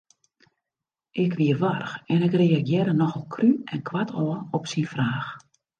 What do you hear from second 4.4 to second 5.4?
op syn fraach.